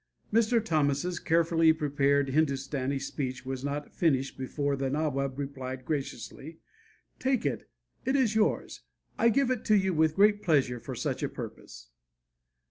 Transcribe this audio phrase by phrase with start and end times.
[0.33, 0.59] Mr.
[0.65, 6.57] Thomas's carefully prepared Hindustani speech was not finished before the Nawab replied graciously,
[7.19, 7.69] "Take it!
[8.03, 8.81] It is yours!
[9.19, 11.89] I give it to you with great pleasure for such a purpose."